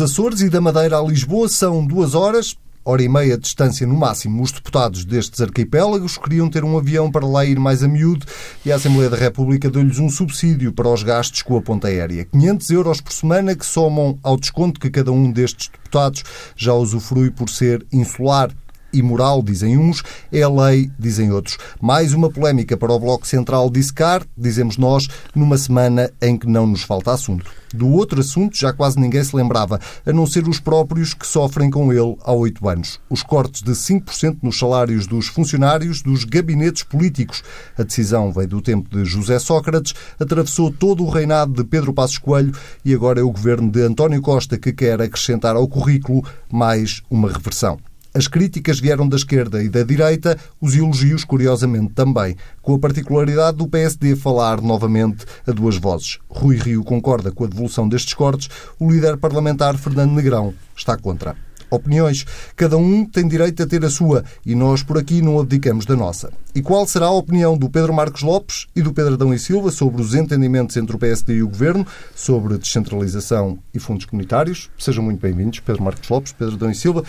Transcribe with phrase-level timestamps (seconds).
[0.00, 3.86] Dos Açores e da Madeira a Lisboa são duas horas, hora e meia de distância
[3.86, 4.42] no máximo.
[4.42, 8.24] Os deputados destes arquipélagos queriam ter um avião para lá ir mais a miúdo
[8.64, 12.24] e a Assembleia da República deu-lhes um subsídio para os gastos com a ponta aérea.
[12.24, 16.24] 500 euros por semana que somam ao desconto que cada um destes deputados
[16.56, 18.50] já usufrui por ser insular
[18.92, 21.58] imoral, dizem uns, é lei, dizem outros.
[21.80, 26.46] Mais uma polémica para o Bloco Central de Iscar, dizemos nós, numa semana em que
[26.46, 27.50] não nos falta assunto.
[27.72, 31.70] Do outro assunto já quase ninguém se lembrava, a não ser os próprios que sofrem
[31.70, 32.98] com ele há oito anos.
[33.08, 37.44] Os cortes de 5% nos salários dos funcionários dos gabinetes políticos.
[37.78, 42.18] A decisão veio do tempo de José Sócrates, atravessou todo o reinado de Pedro Passos
[42.18, 42.52] Coelho
[42.84, 47.30] e agora é o governo de António Costa que quer acrescentar ao currículo mais uma
[47.30, 47.78] reversão.
[48.12, 53.58] As críticas vieram da esquerda e da direita, os elogios, curiosamente, também, com a particularidade
[53.58, 56.18] do PSD falar novamente a duas vozes.
[56.28, 58.48] Rui Rio concorda com a devolução destes cortes,
[58.80, 61.36] o líder parlamentar Fernando Negrão está contra.
[61.70, 62.26] Opiniões.
[62.56, 65.94] Cada um tem direito a ter a sua e nós por aqui não abdicamos da
[65.94, 66.32] nossa.
[66.52, 69.70] E qual será a opinião do Pedro Marcos Lopes e do Pedro Adão e Silva
[69.70, 74.68] sobre os entendimentos entre o PSD e o Governo, sobre descentralização e fundos comunitários?
[74.76, 77.04] Sejam muito bem-vindos, Pedro Marcos Lopes, Pedro Adão e Silva.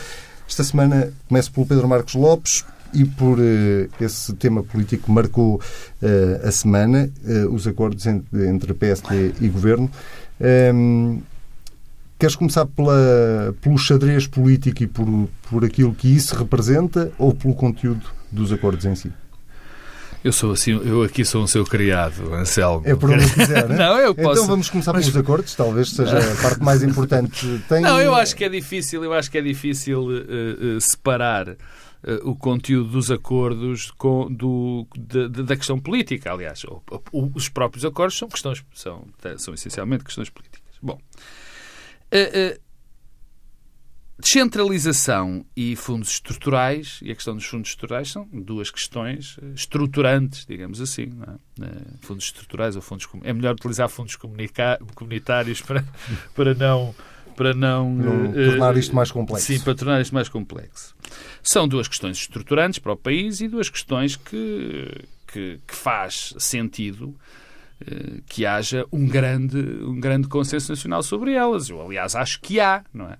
[0.51, 5.55] Esta semana começo pelo Pedro Marcos Lopes e por uh, esse tema político que marcou
[5.55, 9.89] uh, a semana, uh, os acordos entre, entre PSD e Governo.
[10.41, 11.19] Um, ehm,
[12.19, 17.55] queres começar pela, pelo xadrez político e por, por aquilo que isso representa ou pelo
[17.55, 19.09] conteúdo dos acordos em si?
[20.23, 22.87] Eu sou assim, eu aqui sou um seu criado, Anselmo.
[22.87, 23.75] É por onde quiser, né?
[23.77, 24.31] não, eu posso.
[24.33, 27.61] Então vamos começar pelos acordos, talvez seja a parte mais importante.
[27.67, 27.81] Tem...
[27.81, 31.55] Não, eu acho que é difícil, eu acho que é difícil uh, uh, separar uh,
[32.23, 36.31] o conteúdo dos acordos com, do, de, de, da questão política.
[36.31, 39.03] Aliás, o, o, os próprios acordos são questões, são,
[39.37, 40.61] são essencialmente questões políticas.
[40.79, 40.99] Bom.
[42.13, 42.59] Uh,
[44.21, 50.45] Descentralização e fundos estruturais, e a questão dos fundos estruturais são duas questões eh, estruturantes,
[50.45, 51.11] digamos assim.
[51.27, 51.63] É?
[51.65, 51.67] Eh,
[52.01, 53.07] fundos estruturais ou fundos.
[53.23, 55.83] É melhor utilizar fundos comunitários para,
[56.35, 56.93] para não.
[57.35, 59.47] Para não, não uh, tornar isto mais complexo.
[59.47, 60.93] Sim, para tornar isto mais complexo.
[61.41, 67.15] São duas questões estruturantes para o país e duas questões que, que, que faz sentido
[68.27, 71.67] que haja um grande, um grande consenso nacional sobre elas.
[71.67, 73.17] Eu, aliás, acho que há, não é?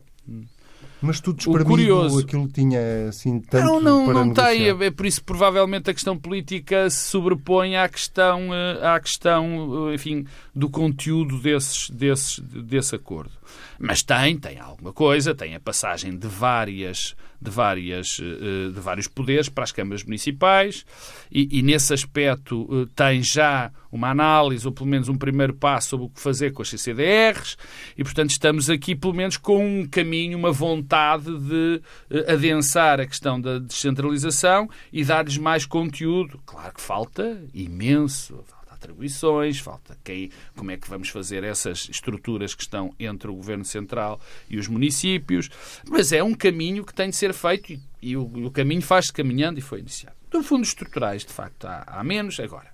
[1.01, 4.47] Mas tudo espremido, curioso, aquilo tinha assim tanto não, não, para não negociar.
[4.49, 4.87] tem.
[4.87, 9.95] É por isso provavelmente a questão política se sobrepõe à questão, eh, à questão eh,
[9.95, 13.31] enfim, do conteúdo desses, desses, desse acordo.
[13.79, 19.07] Mas tem, tem alguma coisa, tem a passagem de várias de, várias, eh, de vários
[19.07, 20.85] poderes para as câmaras municipais
[21.31, 25.89] e, e, nesse aspecto eh, tem já uma análise ou pelo menos um primeiro passo
[25.89, 27.57] sobre o que fazer com as CCDRs
[27.97, 31.81] e, portanto, estamos aqui pelo menos com um caminho, uma vontade de
[32.11, 36.39] eh, adensar a questão da descentralização e dar-lhes mais conteúdo.
[36.45, 38.43] Claro que falta imenso,
[38.81, 43.63] atribuições, falta quem, como é que vamos fazer essas estruturas que estão entre o Governo
[43.63, 44.19] Central
[44.49, 45.49] e os municípios.
[45.87, 49.13] Mas é um caminho que tem de ser feito e, e o, o, caminho faz-se
[49.13, 50.15] caminhando e foi iniciado.
[50.31, 52.39] Do fundos estruturais, de facto, há, há menos.
[52.39, 52.71] Agora,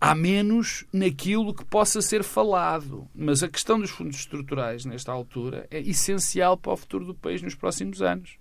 [0.00, 3.08] há menos naquilo que possa ser falado.
[3.14, 7.40] Mas a questão dos fundos estruturais, nesta altura, é essencial para o futuro do país
[7.40, 8.36] nos próximos anos.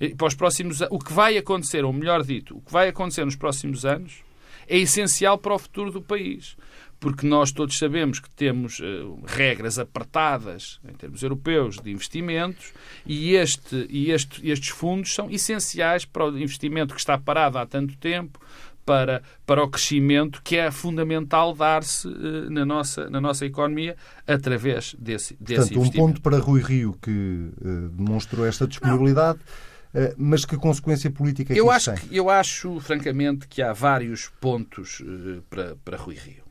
[0.00, 3.24] E para os próximos, o que vai acontecer, ou melhor dito, o que vai acontecer
[3.24, 4.24] nos próximos anos
[4.68, 6.56] é essencial para o futuro do país.
[7.00, 12.72] Porque nós todos sabemos que temos uh, regras apertadas em termos europeus de investimentos
[13.04, 17.66] e, este, e este, estes fundos são essenciais para o investimento que está parado há
[17.66, 18.40] tanto tempo,
[18.84, 24.94] para, para o crescimento que é fundamental dar-se uh, na, nossa, na nossa economia através
[24.98, 26.02] desse, desse Portanto, investimento.
[26.02, 29.38] um ponto para Rui Rio que uh, demonstrou esta disponibilidade.
[29.38, 29.73] Não
[30.16, 32.08] mas que consequência política é que eu isso acho tem?
[32.08, 36.44] Que, eu acho, francamente, que há vários pontos uh, para, para Rui Rio.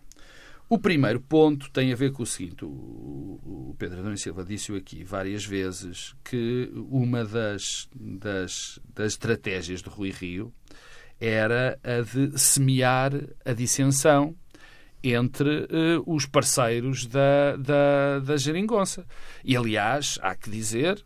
[0.69, 4.75] O primeiro ponto tem a ver com o seguinte: o, o Pedro Adão Silva disse-o
[4.75, 10.53] aqui várias vezes que uma das, das, das estratégias de Rui Rio
[11.19, 13.11] era a de semear
[13.45, 14.35] a dissensão
[15.03, 19.05] entre uh, os parceiros da, da, da geringonça.
[19.43, 21.03] E, aliás, há que dizer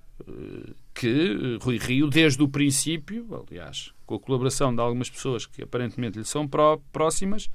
[0.94, 6.18] que Rui Rio, desde o princípio, aliás, com a colaboração de algumas pessoas que aparentemente
[6.18, 7.50] lhe são pró próximas,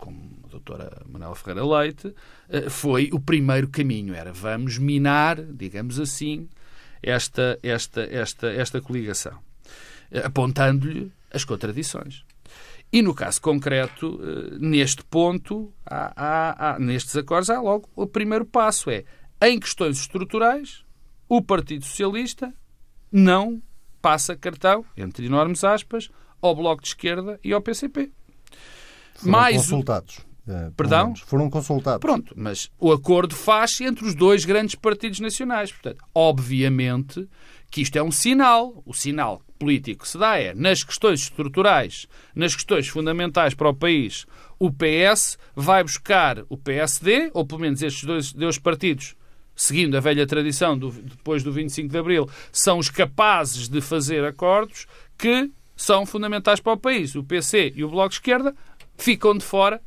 [0.00, 2.14] como a doutora Manuela Ferreira Leite,
[2.48, 4.14] eh, foi o primeiro caminho.
[4.14, 6.48] Era vamos minar, digamos assim,
[7.02, 9.38] esta, esta, esta, esta coligação,
[10.10, 12.24] eh, apontando-lhe as contradições.
[12.92, 18.06] E no caso concreto, eh, neste ponto, há, há, há, nestes acordos, há logo o
[18.06, 19.04] primeiro passo: é
[19.42, 20.84] em questões estruturais,
[21.30, 22.52] o Partido Socialista
[23.12, 23.62] não
[24.02, 26.10] passa cartão, entre enormes aspas,
[26.42, 28.10] ao Bloco de Esquerda e ao PCP.
[29.14, 30.18] Foram Mais consultados.
[30.48, 31.14] Uh, Perdão?
[31.14, 32.00] Foram consultados.
[32.00, 35.70] Pronto, mas o acordo faz-se entre os dois grandes partidos nacionais.
[35.70, 37.28] Portanto, obviamente
[37.70, 38.82] que isto é um sinal.
[38.84, 43.74] O sinal político que se dá é, nas questões estruturais, nas questões fundamentais para o
[43.74, 44.26] país,
[44.58, 49.14] o PS vai buscar o PSD, ou pelo menos estes dois, dois partidos,
[49.60, 54.24] seguindo a velha tradição do, depois do 25 de Abril, são os capazes de fazer
[54.24, 54.86] acordos
[55.18, 57.14] que são fundamentais para o país.
[57.14, 58.56] O PC e o Bloco de Esquerda
[58.96, 59.82] ficam de fora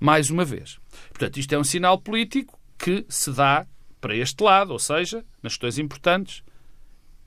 [0.00, 0.78] mais uma vez.
[1.10, 3.66] Portanto, isto é um sinal político que se dá
[4.00, 6.42] para este lado, ou seja, nas questões importantes,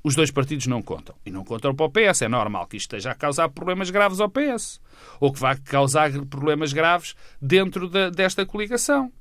[0.04, 1.14] os dois partidos não contam.
[1.24, 2.24] E não contam para o PS.
[2.24, 4.82] É normal que isto esteja a causar problemas graves ao PS.
[5.20, 9.12] Ou que vá causar problemas graves dentro de, desta coligação.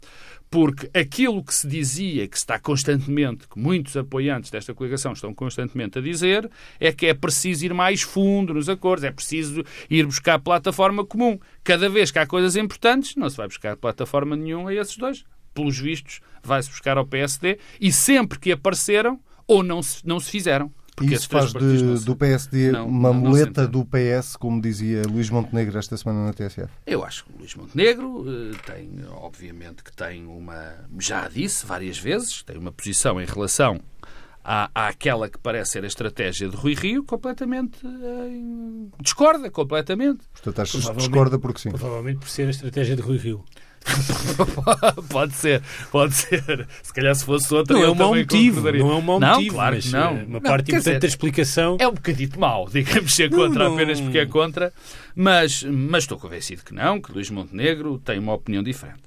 [0.50, 6.00] Porque aquilo que se dizia, que está constantemente, que muitos apoiantes desta coligação estão constantemente
[6.00, 6.50] a dizer,
[6.80, 11.38] é que é preciso ir mais fundo nos acordos, é preciso ir buscar plataforma comum.
[11.62, 15.24] Cada vez que há coisas importantes, não se vai buscar plataforma nenhuma a esses dois.
[15.54, 20.32] Pelos vistos, vai-se buscar ao PSD e sempre que apareceram, ou não se, não se
[20.32, 20.72] fizeram.
[21.00, 25.30] Porque Isso faz de, do PSD não, uma não, muleta do PS, como dizia Luís
[25.30, 26.70] Montenegro esta semana na TSF?
[26.86, 30.74] Eu acho que o Luís Montenegro uh, tem, obviamente, que tem uma.
[30.98, 33.80] Já disse várias vezes, tem uma posição em relação
[34.44, 37.78] à, àquela que parece ser a estratégia de Rui Rio, completamente.
[37.86, 40.20] Uh, discorda completamente.
[40.34, 41.70] Portanto, acho que discorda porque sim.
[41.70, 43.42] Provavelmente por ser a estratégia de Rui Rio.
[45.08, 46.68] pode ser, pode ser.
[46.82, 49.34] Se calhar se fosse outra, não é um mau motivo, não é um mau não,
[49.34, 50.12] motivo, claro que não.
[50.12, 53.74] Uma não, parte importante dizer, da explicação é um bocadito mau, digamos ser contra não,
[53.74, 54.72] apenas porque é contra,
[55.14, 59.02] mas, mas estou convencido que não, que Luís Montenegro tem uma opinião diferente.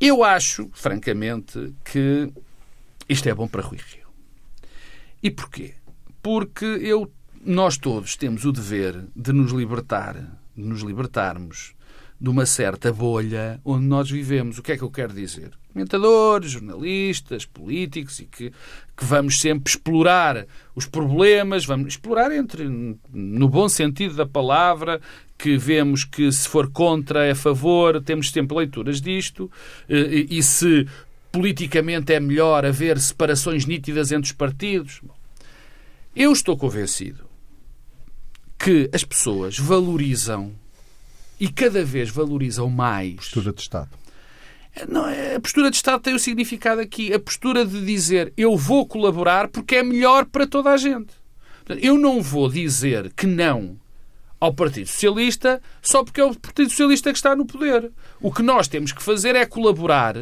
[0.00, 2.32] Eu acho, francamente, que
[3.08, 4.08] isto é bom para Rui Rio.
[5.22, 5.74] E porquê?
[6.22, 7.12] Porque eu,
[7.44, 10.14] nós todos temos o dever de nos libertar,
[10.56, 11.74] de nos libertarmos
[12.20, 14.58] de uma certa bolha onde nós vivemos.
[14.58, 15.52] O que é que eu quero dizer?
[15.72, 18.50] Comentadores, jornalistas, políticos e que,
[18.96, 22.68] que vamos sempre explorar os problemas, vamos explorar entre,
[23.10, 25.00] no bom sentido da palavra,
[25.38, 29.50] que vemos que se for contra é a favor, temos sempre leituras disto,
[29.88, 30.86] e, e se
[31.32, 35.00] politicamente é melhor haver separações nítidas entre os partidos.
[36.14, 37.24] Eu estou convencido
[38.58, 40.52] que as pessoas valorizam
[41.40, 43.16] e cada vez valorizam mais.
[43.16, 43.88] Postura de Estado.
[44.88, 47.12] Não, a postura de Estado tem o significado aqui.
[47.12, 51.14] A postura de dizer eu vou colaborar porque é melhor para toda a gente.
[51.80, 53.78] Eu não vou dizer que não
[54.38, 57.90] ao Partido Socialista só porque é o Partido Socialista que está no poder.
[58.20, 60.14] O que nós temos que fazer é colaborar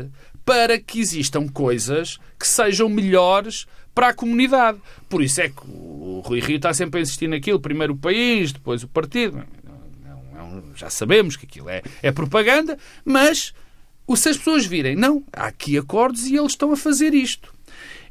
[0.45, 4.79] para que existam coisas que sejam melhores para a comunidade.
[5.09, 7.61] Por isso é que o Rui Rio está sempre a insistir naquilo.
[7.61, 9.45] Primeiro o país, depois o partido
[10.75, 13.53] já sabemos que aquilo é, é propaganda, mas
[14.17, 17.53] se as pessoas virem, não, há aqui acordos e eles estão a fazer isto.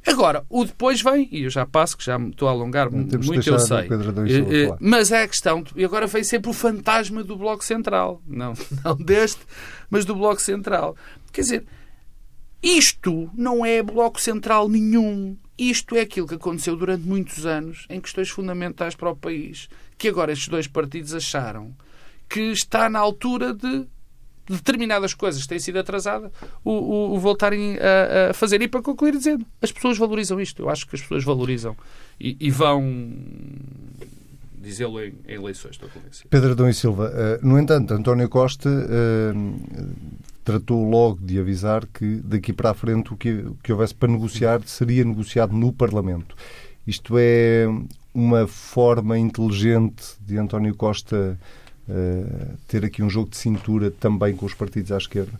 [0.05, 3.13] Agora, o depois vem, e eu já passo, que já me estou a alongar muito,
[3.13, 3.89] eu sei.
[3.89, 8.21] Eh, mas é a questão, e agora vem sempre o fantasma do Bloco Central.
[8.25, 8.53] Não,
[8.85, 9.41] não deste,
[9.89, 10.95] mas do Bloco Central.
[11.33, 11.65] Quer dizer,
[12.63, 15.35] isto não é Bloco Central nenhum.
[15.57, 20.07] Isto é aquilo que aconteceu durante muitos anos em questões fundamentais para o país, que
[20.07, 21.75] agora estes dois partidos acharam
[22.29, 23.85] que está na altura de
[24.49, 26.31] determinadas coisas que têm sido atrasadas,
[26.63, 28.61] o, o, o voltarem a, a, fazer.
[28.61, 30.61] E para concluir dizendo, as pessoas valorizam isto.
[30.61, 31.75] Eu acho que as pessoas valorizam
[32.19, 33.03] e, e vão
[34.57, 36.29] dizê-lo em, em, eleições, estou convencido.
[36.29, 39.95] Pedro Adão e Silva, uh, no entanto, António Costa uh,
[40.43, 44.11] tratou logo de avisar que daqui para a frente o que, o que houvesse para
[44.11, 46.35] negociar seria negociado no Parlamento.
[46.85, 47.65] Isto é
[48.13, 51.37] uma forma inteligente de António Costa
[51.89, 55.39] uh, ter aqui um jogo de cintura também com os partidos à esquerda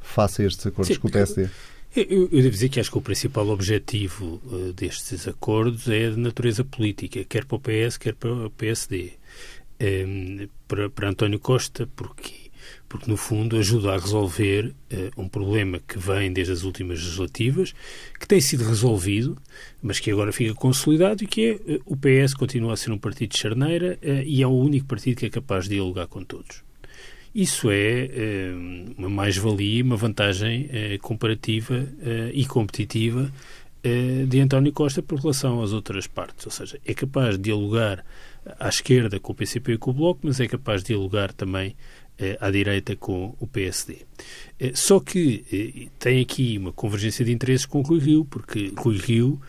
[0.00, 1.48] face a estes acordos Sim, com o PSD?
[1.94, 6.16] Eu, eu, devo dizer que acho que o principal objetivo uh, destes acordos é de
[6.16, 9.12] natureza política, quer para o PS, quer para o PSD.
[9.80, 12.39] Um, ehm, para, para António Costa, porque
[12.88, 17.72] porque no fundo ajuda a resolver uh, um problema que vem desde as últimas legislativas,
[18.18, 19.36] que tem sido resolvido,
[19.80, 22.98] mas que agora fica consolidado e que é uh, o PS continua a ser um
[22.98, 26.24] partido de charneira uh, e é o único partido que é capaz de dialogar com
[26.24, 26.64] todos.
[27.32, 28.10] Isso é
[28.98, 30.68] uma mais-valia, uma vantagem
[31.00, 31.86] comparativa
[32.34, 33.32] e competitiva
[34.26, 36.44] de António Costa por relação às outras partes.
[36.44, 38.04] Ou seja, é capaz de dialogar
[38.58, 41.76] à esquerda com o PCP e com o Bloco, mas é capaz de dialogar também
[42.40, 43.98] à direita com o PSD.
[44.74, 49.40] Só que tem aqui uma convergência de interesses com o Rui Rio, porque Rui Rio,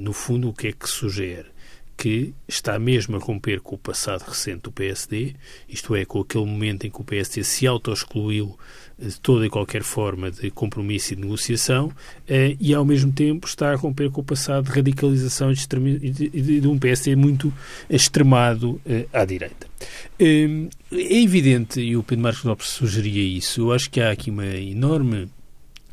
[0.00, 1.52] no fundo, o que é que sugere?
[1.96, 5.36] que está mesmo a romper com o passado recente do PSD,
[5.68, 8.58] isto é, com aquele momento em que o PSD se auto-excluiu
[9.22, 11.90] toda e qualquer forma de compromisso e de negociação
[12.28, 16.78] eh, e, ao mesmo tempo, está a romper com o passado de radicalização de um
[16.78, 17.52] PSD muito
[17.88, 19.66] extremado eh, à direita.
[20.18, 24.30] Eh, é evidente, e o Pedro Marcos Lopes sugeria isso, eu acho que há aqui
[24.30, 25.28] uma enorme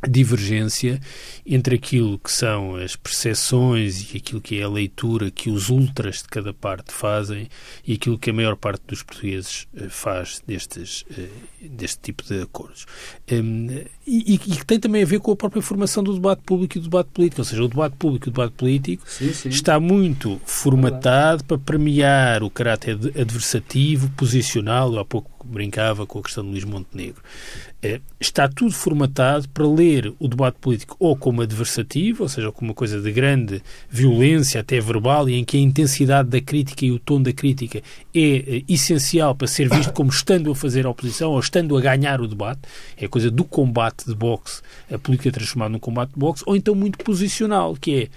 [0.08, 1.00] divergência
[1.46, 6.18] entre aquilo que são as percepções e aquilo que é a leitura que os ultras
[6.18, 7.50] de cada parte fazem
[7.86, 11.28] e aquilo que a maior parte dos portugueses eh, faz destes, eh,
[11.62, 12.86] deste tipo de acordos.
[13.32, 13.68] Hum,
[14.08, 16.86] e, que tem também a ver com a própria formação do debate público e do
[16.86, 17.42] debate político.
[17.42, 19.50] Ou seja, o debate público e o debate político sim, sim.
[19.50, 24.94] está muito formatado para premiar o caráter adversativo, posicional.
[24.94, 27.22] Eu há pouco brincava com a questão de Luís Montenegro.
[27.82, 32.72] É, está tudo formatado para ler o debate político ou como adversativo, ou seja, como
[32.72, 36.92] uma coisa de grande violência, até verbal, e em que a intensidade da crítica e
[36.92, 37.82] o tom da crítica
[38.14, 41.82] é, é essencial para ser visto como estando a fazer a oposição ou estando a
[41.82, 42.62] ganhar o debate.
[42.98, 46.76] É coisa do combate de boxe, a política transformada num combate de boxe, ou então
[46.76, 48.08] muito posicional, que é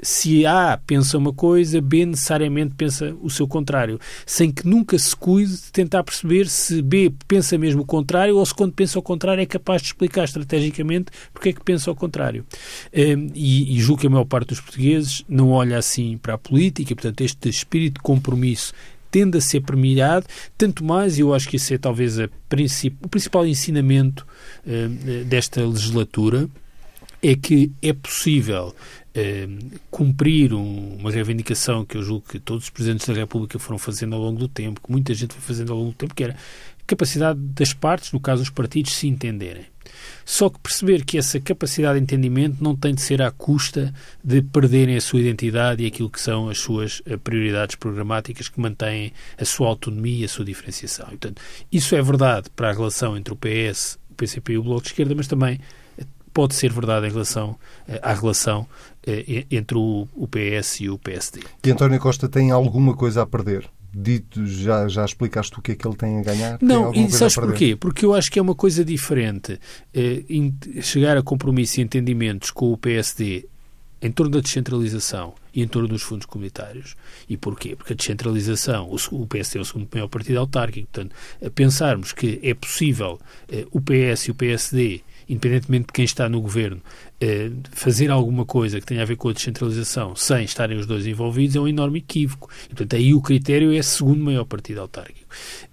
[0.00, 5.14] se A pensa uma coisa, B necessariamente pensa o seu contrário, sem que nunca se
[5.16, 9.02] cuide de tentar perceber se B pensa mesmo o contrário ou se quando pensa o
[9.02, 12.44] contrário é capaz de explicar estrategicamente porque é que pensa o contrário.
[12.94, 16.38] Hum, e, e julgo que a maior parte dos portugueses não olha assim para a
[16.38, 18.72] política, portanto este espírito de compromisso
[19.10, 20.26] tende a ser premiado,
[20.58, 22.28] tanto mais, e eu acho que isso é talvez o
[23.08, 24.26] principal ensinamento
[24.66, 26.48] hum, desta legislatura,
[27.22, 28.74] é que é possível
[29.14, 29.48] eh,
[29.90, 34.14] cumprir um, uma reivindicação que eu julgo que todos os presidentes da República foram fazendo
[34.14, 36.34] ao longo do tempo, que muita gente foi fazendo ao longo do tempo, que era
[36.34, 39.64] a capacidade das partes, no caso os partidos, se entenderem.
[40.24, 44.42] Só que perceber que essa capacidade de entendimento não tem de ser à custa de
[44.42, 49.12] perderem a sua identidade e aquilo que são as suas eh, prioridades programáticas que mantêm
[49.38, 51.06] a sua autonomia e a sua diferenciação.
[51.06, 54.62] E, portanto, isso é verdade para a relação entre o PS, o PCP e o
[54.62, 55.60] Bloco de Esquerda, mas também
[56.36, 57.56] pode ser verdade em relação
[57.88, 58.68] eh, à relação
[59.06, 61.40] eh, entre o, PS e o PSD.
[61.64, 63.66] E António Costa tem alguma coisa a perder?
[63.90, 66.58] Dito, já, já explicaste o que é que ele tem a ganhar?
[66.60, 67.74] Não, e sabes porquê?
[67.74, 69.58] Porque eu acho que é uma coisa diferente
[69.94, 70.24] eh,
[70.82, 73.48] chegar a compromisso e entendimentos com o PSD
[74.02, 76.96] em torno da descentralização e em torno dos fundos comunitários.
[77.26, 77.74] E porquê?
[77.74, 81.16] Porque a descentralização, o PSD é o segundo maior partido autárquico, portanto,
[81.54, 83.18] pensarmos que é possível
[83.70, 86.80] o PS e o PSD independentemente de quem está no governo,
[87.70, 91.56] fazer alguma coisa que tenha a ver com a descentralização sem estarem os dois envolvidos
[91.56, 92.50] é um enorme equívoco.
[92.64, 95.26] E, portanto, aí o critério é segundo maior partido autárquico.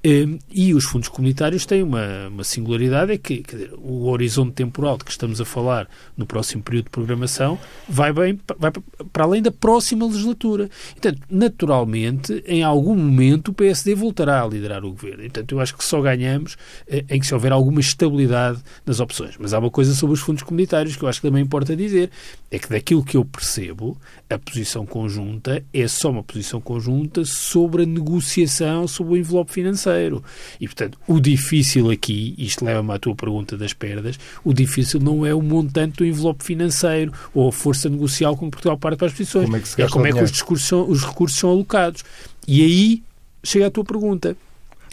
[0.03, 4.97] Eh, e os fundos comunitários têm uma, uma singularidade, é que dizer, o horizonte temporal
[4.97, 7.57] de que estamos a falar no próximo período de programação
[7.87, 8.71] vai, bem, vai
[9.11, 10.69] para além da próxima legislatura.
[10.91, 15.23] Portanto, naturalmente, em algum momento o PSD voltará a liderar o governo.
[15.23, 16.57] Portanto, eu acho que só ganhamos
[16.87, 19.35] eh, em que se houver alguma estabilidade nas opções.
[19.39, 22.11] Mas há uma coisa sobre os fundos comunitários que eu acho que também importa dizer,
[22.51, 23.97] é que daquilo que eu percebo,
[24.29, 30.23] a posição conjunta é só uma posição conjunta sobre a negociação sobre o envelope financeiro.
[30.61, 35.25] E, portanto, o difícil aqui, isto leva-me à tua pergunta das perdas, o difícil não
[35.25, 39.07] é o montante do envelope financeiro ou a força negocial com que Portugal parte para
[39.07, 39.45] as posições.
[39.45, 42.03] Como é que, é como é que os, discursos são, os recursos são alocados.
[42.47, 43.03] E aí
[43.43, 44.37] chega à tua pergunta.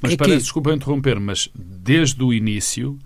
[0.02, 0.42] Mas é parece, que...
[0.44, 2.98] desculpa interromper, mas desde o início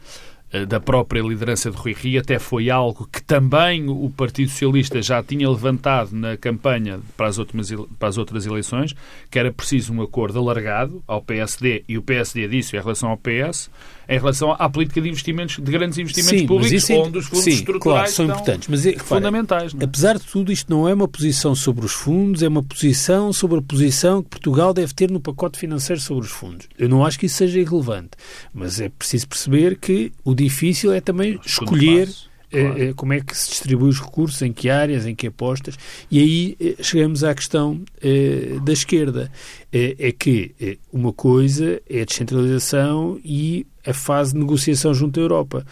[0.69, 5.23] da própria liderança de Rui Rio, até foi algo que também o Partido Socialista já
[5.23, 8.95] tinha levantado na campanha para as, outras, para as outras eleições,
[9.31, 13.17] que era preciso um acordo alargado ao PSD, e o PSD disse em relação ao
[13.19, 13.69] PS,
[14.09, 17.45] em relação à política de investimentos, de grandes investimentos sim, públicos, é, onde os fundos
[17.45, 18.69] sim, estruturais claro, são importantes.
[18.69, 19.75] Mas é, fundamentais.
[19.79, 19.85] É?
[19.85, 23.59] Apesar de tudo, isto não é uma posição sobre os fundos, é uma posição sobre
[23.59, 26.69] a posição que Portugal deve ter no pacote financeiro sobre os fundos.
[26.79, 28.11] Eu não acho que isso seja irrelevante,
[28.53, 32.09] mas é preciso perceber que o difícil é também escolher
[32.55, 32.83] Claro.
[32.83, 35.77] Eh, como é que se distribui os recursos, em que áreas, em que apostas,
[36.11, 39.31] e aí eh, chegamos à questão eh, da esquerda.
[39.77, 40.55] É que
[40.93, 45.67] uma coisa é a descentralização e a fase de negociação junto à Europa.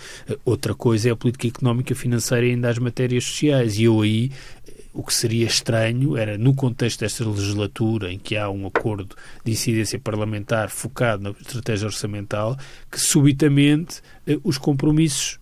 [0.45, 3.79] Outra coisa é a política económica, financeira e ainda as matérias sociais.
[3.79, 4.33] E eu aí
[4.93, 9.53] o que seria estranho era, no contexto desta legislatura, em que há um acordo de
[9.53, 12.59] incidência parlamentar focado na estratégia orçamental,
[12.91, 14.03] que subitamente
[14.43, 15.39] os compromissos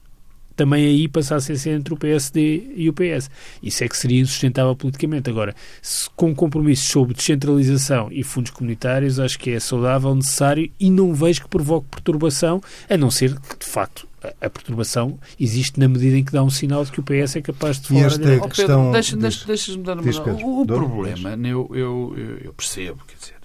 [0.60, 3.30] também aí passasse a ser entre o PSD e o PS.
[3.62, 5.30] Isso é que seria insustentável politicamente.
[5.30, 10.90] Agora, se, com compromissos sobre descentralização e fundos comunitários, acho que é saudável, necessário e
[10.90, 14.06] não vejo que provoque perturbação, a não ser que, de facto,
[14.38, 17.40] a perturbação existe na medida em que dá um sinal de que o PS é
[17.40, 18.00] capaz de falar.
[18.00, 18.92] E esta oh, questão...
[18.92, 20.44] Deixa-me deixa, deixa dar uma...
[20.44, 22.14] O, o problema, eu, eu,
[22.44, 23.39] eu percebo, quer dizer,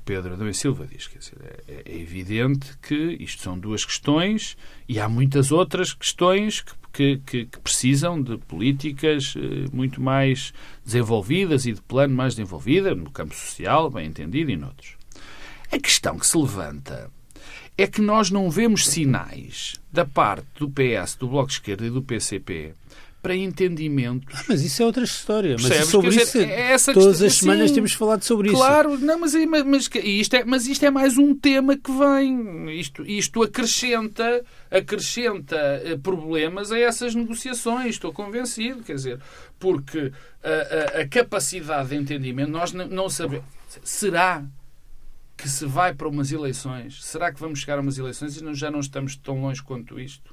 [0.00, 1.06] o Pedro Adão Silva diz.
[1.06, 1.36] Quer dizer,
[1.68, 4.56] é, é, evidente que isto são duas questões
[4.88, 10.52] e há muitas outras questões que, que, que, precisam de políticas eh, muito mais
[10.84, 14.96] desenvolvidas e de plano mais desenvolvido no campo social, bem entendido, e noutros.
[15.70, 17.08] A questão que se levanta
[17.78, 21.90] é que nós não vemos sinais da parte do PS, do Bloco de Esquerda e
[21.90, 22.74] do PCP
[23.22, 24.26] para entendimento.
[24.32, 25.56] Ah, mas isso é outra história.
[25.60, 28.94] Mas sobre isso, dizer, é essa todas questão, as semanas sim, temos falado sobre claro,
[28.94, 28.98] isso.
[28.98, 32.78] Claro, não, mas, mas, mas, isto é, mas isto é mais um tema que vem.
[32.78, 38.82] Isto, isto acrescenta, acrescenta eh, problemas a essas negociações, estou convencido.
[38.82, 39.20] Quer dizer,
[39.58, 40.12] porque
[40.42, 43.44] a, a, a capacidade de entendimento, nós não, não sabemos.
[43.84, 44.44] Será
[45.36, 47.02] que se vai para umas eleições?
[47.04, 49.98] Será que vamos chegar a umas eleições e nós já não estamos tão longe quanto
[49.98, 50.29] isto?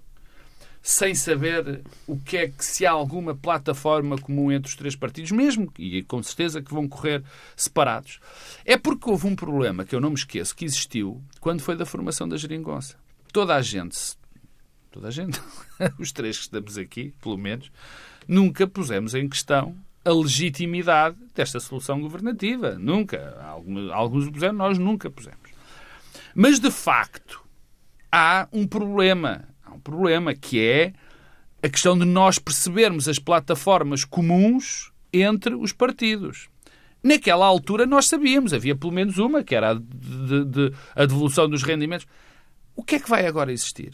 [0.87, 5.31] Sem saber o que é que se há alguma plataforma comum entre os três partidos,
[5.31, 7.21] mesmo e com certeza que vão correr
[7.57, 8.21] separados.
[8.63, 11.85] É porque houve um problema que eu não me esqueço que existiu quando foi da
[11.85, 12.95] formação da geringonça.
[13.33, 13.97] Toda a gente,
[14.89, 15.41] toda a gente,
[15.99, 17.69] os três que estamos aqui, pelo menos,
[18.25, 19.75] nunca pusemos em questão
[20.05, 22.79] a legitimidade desta solução governativa.
[22.79, 23.37] Nunca.
[23.91, 25.51] Alguns o puseram, nós nunca pusemos.
[26.33, 27.43] Mas, de facto,
[28.09, 30.93] há um problema um problema, que é
[31.61, 36.49] a questão de nós percebermos as plataformas comuns entre os partidos.
[37.03, 41.47] Naquela altura nós sabíamos, havia pelo menos uma, que era a, de, de, a devolução
[41.47, 42.07] dos rendimentos.
[42.75, 43.93] O que é que vai agora existir?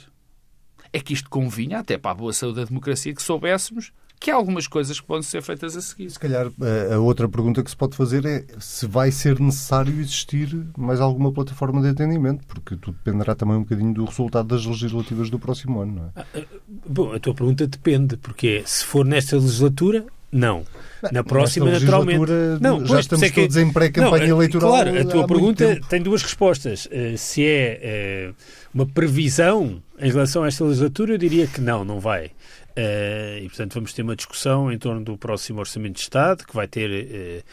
[0.91, 4.35] É que isto convinha, até para a boa saúde da democracia, que soubéssemos que há
[4.35, 6.09] algumas coisas que podem ser feitas a seguir.
[6.09, 6.49] Se calhar
[6.93, 11.31] a outra pergunta que se pode fazer é se vai ser necessário existir mais alguma
[11.31, 15.81] plataforma de atendimento, porque tudo dependerá também um bocadinho do resultado das legislativas do próximo
[15.81, 16.09] ano, não é?
[16.15, 16.41] Ah, ah,
[16.87, 20.65] bom, a tua pergunta depende, porque é, se for nesta legislatura, não.
[21.11, 22.31] Na próxima, naturalmente.
[22.59, 23.41] Não, já pois, estamos é que...
[23.41, 24.71] todos em pré-campanha eleitoral.
[24.71, 26.87] Claro, a tua pergunta tem duas respostas.
[26.87, 28.35] Uh, se é uh,
[28.73, 32.31] uma previsão em relação a esta legislatura, eu diria que não, não vai.
[32.75, 36.55] Uh, e, portanto, vamos ter uma discussão em torno do próximo Orçamento de Estado, que
[36.55, 37.43] vai ter uh,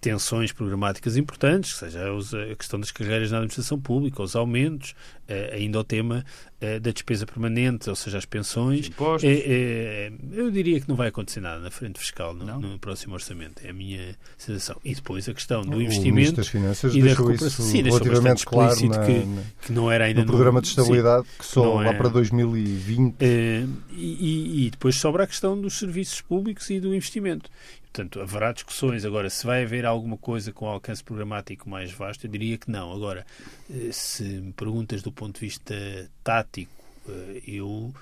[0.00, 2.00] tensões programáticas importantes, seja
[2.50, 4.94] a questão das carreiras na administração pública, os aumentos,
[5.52, 6.24] ainda o tema
[6.80, 8.90] da despesa permanente, ou seja, as pensões.
[10.32, 13.62] eu diria que não vai acontecer nada na frente fiscal no, no, próximo Orçamento.
[13.64, 14.76] É a minha sensação.
[14.84, 17.64] E depois a questão do o investimento das Finanças e da recuperação.
[17.64, 19.22] Sim, relativamente claro na, que,
[19.62, 23.16] que, não era ainda no programa de estabilidade, sim, que só lá é, para 2020.
[23.20, 27.50] e, e, e, depois sobra a questão dos serviços públicos e do investimento.
[27.92, 29.04] Portanto, haverá discussões.
[29.04, 32.92] Agora, se vai haver alguma coisa com alcance programático mais vasto, eu diria que não.
[32.92, 33.26] Agora,
[33.68, 35.74] eh, se me perguntas do ponto de vista
[36.22, 36.72] tático,
[37.08, 37.92] eh, eu,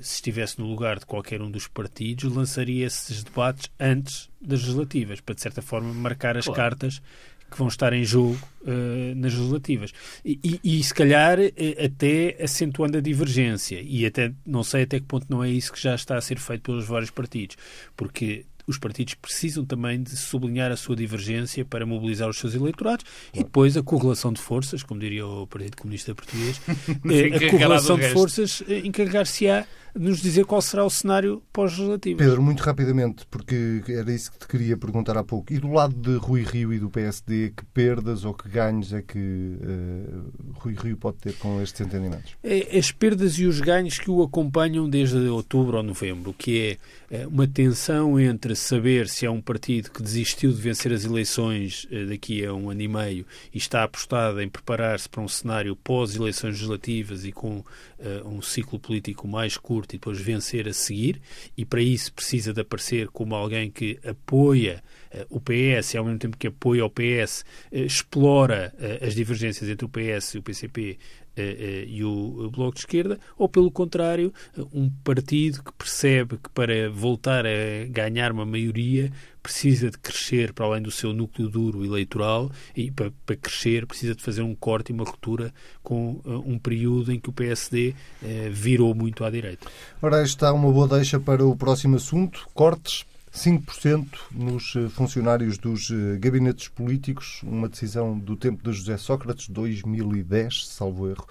[0.00, 5.20] se estivesse no lugar de qualquer um dos partidos, lançaria esses debates antes das legislativas,
[5.20, 6.56] para, de certa forma, marcar as claro.
[6.62, 7.02] cartas
[7.50, 9.92] que vão estar em jogo uh, nas legislativas.
[10.24, 11.38] E, e, e, se calhar
[11.84, 13.80] até acentuando a divergência.
[13.80, 16.38] E até não sei até que ponto não é isso que já está a ser
[16.38, 17.56] feito pelos vários partidos.
[17.94, 23.04] Porque os partidos precisam também de sublinhar a sua divergência para mobilizar os seus eleitorados
[23.32, 26.60] e depois a correlação de forças, como diria o Partido Comunista Português,
[27.10, 32.18] eh, a correlação de forças encarregar-se-á nos dizer qual será o cenário pós-legislativo.
[32.18, 35.52] Pedro, muito rapidamente, porque era isso que te queria perguntar há pouco.
[35.52, 39.02] E do lado de Rui Rio e do PSD, que perdas ou que ganhos é
[39.02, 42.34] que uh, Rui Rio pode ter com estes entendimentos?
[42.42, 46.78] É, as perdas e os ganhos que o acompanham desde outubro ou novembro, que
[47.10, 51.04] é, é uma tensão entre saber se é um partido que desistiu de vencer as
[51.04, 55.28] eleições uh, daqui a um ano e meio e está apostado em preparar-se para um
[55.28, 57.64] cenário pós-eleições legislativas e com uh,
[58.28, 61.20] um ciclo político mais curto curto e depois vencer a seguir,
[61.56, 64.82] e para isso precisa de aparecer como alguém que apoia
[65.14, 69.06] uh, o PS e ao mesmo tempo que apoia o PS, uh, eh, explora uh,
[69.06, 70.98] as divergências entre o PS e o PCP
[71.36, 74.32] e o Bloco de Esquerda, ou pelo contrário,
[74.72, 79.12] um partido que percebe que para voltar a ganhar uma maioria
[79.44, 84.14] precisa de crescer para além do seu núcleo duro eleitoral e para, para crescer precisa
[84.14, 87.90] de fazer um corte e uma ruptura com uh, um período em que o PSD
[87.90, 89.66] uh, eh, virou muito à direita.
[90.00, 95.90] Ora, está uma boa deixa para o próximo assunto, cortes 5% nos eh, funcionários dos
[96.18, 101.26] gabinetes políticos, uma decisão do tempo de José Sócrates, 2010, salvo erro.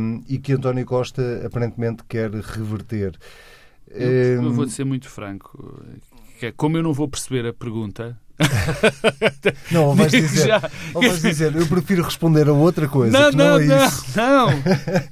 [0.00, 3.18] um, e que António Costa aparentemente quer reverter.
[3.90, 5.82] Eu, eu vou ser muito franco.
[6.40, 8.16] É como eu não vou perceber a pergunta,
[9.70, 10.70] não, ou vais, dizer, Já...
[10.94, 13.12] ou vais dizer, eu prefiro responder a outra coisa.
[13.12, 13.66] Não, não, não, é
[14.16, 14.46] não,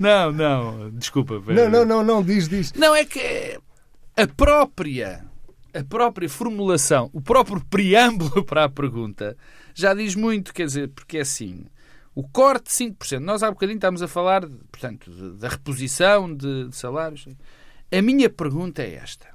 [0.01, 1.41] não, não, não, desculpa.
[1.47, 2.73] Não, não, não, não, diz, diz.
[2.73, 3.59] Não, é que
[4.17, 5.25] a própria,
[5.79, 9.37] a própria formulação, o próprio preâmbulo para a pergunta
[9.75, 11.67] já diz muito, quer dizer, porque é assim,
[12.15, 16.77] o corte de 5%, nós há bocadinho estamos a falar, portanto, da reposição de, de
[16.77, 17.29] salários.
[17.93, 19.29] A minha pergunta é esta.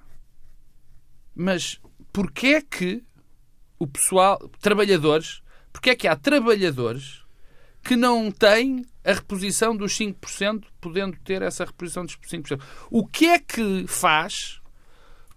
[1.33, 1.79] Mas
[2.11, 3.01] porquê é que
[3.79, 7.23] o pessoal, trabalhadores, porque é que há trabalhadores
[7.81, 12.61] que não têm a reposição dos 5%, podendo ter essa reposição dos 5%.
[12.91, 14.61] O que é que faz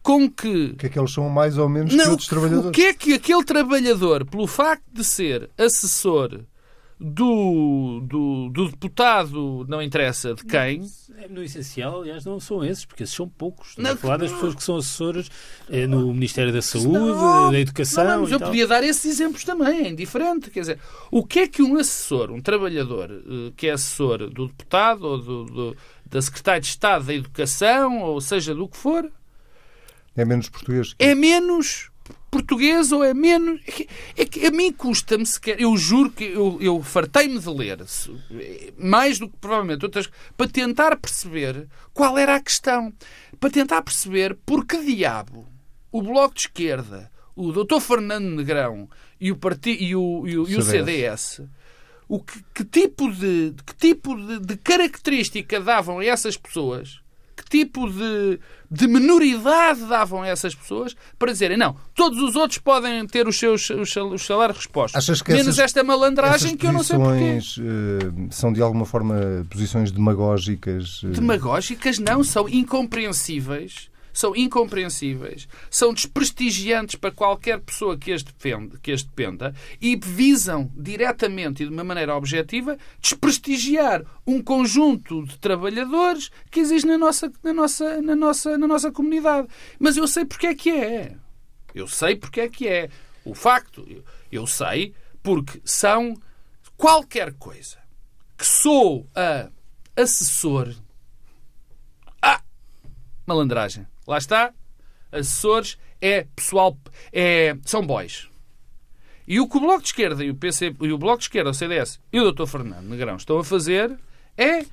[0.07, 0.73] com que...
[0.75, 2.69] Que é que eles são mais ou menos não, que outros trabalhadores?
[2.69, 6.43] O que é que aquele trabalhador, pelo facto de ser assessor
[6.99, 10.81] do, do, do, deputado, não interessa de quem.
[11.29, 13.71] No essencial, aliás, não são esses, porque esses são poucos.
[13.71, 15.29] Estamos a falar das pessoas que são assessoras
[15.69, 18.05] eh, no Ministério da Saúde, não, da Educação.
[18.05, 18.49] Não, mas eu tal.
[18.49, 20.53] podia dar esses exemplos também, é indiferente.
[20.53, 20.79] Quer dizer,
[21.11, 25.19] o que é que um assessor, um trabalhador eh, que é assessor do deputado ou
[25.19, 25.77] do, do,
[26.09, 29.11] da secretária de Estado da Educação, ou seja, do que for.
[30.17, 30.95] É menos português.
[30.95, 31.05] Que...
[31.05, 31.91] É menos
[32.31, 33.61] português ou é menos.
[34.17, 35.61] É que a mim custa-me sequer.
[35.61, 37.79] Eu juro que eu, eu fartei-me de ler,
[38.79, 42.93] mais do que provavelmente outras, para tentar perceber qual era a questão.
[43.39, 45.47] Para tentar perceber por que diabo
[45.91, 47.81] o Bloco de Esquerda, o Dr.
[47.81, 48.89] Fernando Negrão
[49.21, 51.43] e o, parti, e o, e o, e o CDS.
[52.09, 57.06] O que, que, tipo, de, que tipo de, de característica davam a essas pessoas que
[57.49, 58.39] tipo de,
[58.71, 63.39] de menoridade davam a essas pessoas para dizerem não, todos os outros podem ter os
[63.39, 65.23] seus os, os salários respostos.
[65.29, 67.39] Menos essas, esta malandragem que eu não sei porquê.
[67.59, 71.03] Uh, são de alguma forma posições demagógicas?
[71.03, 71.09] Uh...
[71.09, 78.91] Demagógicas não, são incompreensíveis são incompreensíveis, são desprestigiantes para qualquer pessoa que as, defende, que
[78.91, 86.31] as dependa e visam diretamente e de uma maneira objetiva desprestigiar um conjunto de trabalhadores
[86.51, 89.49] que existe na nossa, na nossa, na nossa, na nossa comunidade.
[89.79, 91.15] Mas eu sei porque é que é.
[91.75, 92.89] Eu sei porque é que é.
[93.23, 93.87] O facto,
[94.33, 96.15] eu sei porque são
[96.75, 97.77] qualquer coisa
[98.39, 99.51] que sou a
[99.95, 100.75] assessor.
[103.27, 103.85] Malandragem.
[104.07, 104.53] Lá está.
[105.11, 106.79] Assessores é pessoal.
[107.13, 108.29] É, são boys.
[109.27, 111.51] E o que o Bloco de Esquerda e o, PC, e o Bloco de Esquerda,
[111.51, 112.47] o CDS e o Dr.
[112.47, 113.99] Fernando Negrão estão a fazer
[114.37, 114.65] é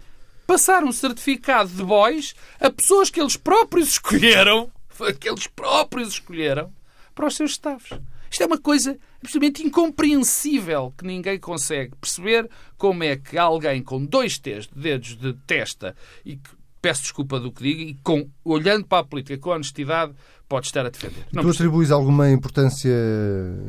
[0.45, 4.71] passar um certificado de boys a pessoas que eles próprios escolheram,
[5.19, 6.71] que eles próprios escolheram,
[7.15, 7.99] para os seus staffs.
[8.29, 14.03] Isto é uma coisa absolutamente incompreensível que ninguém consegue perceber como é que alguém com
[14.03, 16.49] dois dedos de testa e que
[16.83, 20.13] peço desculpa do que digo e, com, olhando para a política com honestidade,
[20.49, 21.25] pode estar a defender.
[21.31, 22.93] Não tu atribuis alguma importância